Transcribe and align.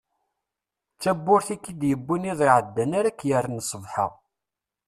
D 0.95 0.97
tawwurt 1.01 1.47
ik-id-yewwin 1.55 2.29
iḍ 2.31 2.39
iɛeddan 2.47 2.91
ara 2.99 3.09
ak-yerren 3.11 3.59
sbeḥ-a. 3.69 4.07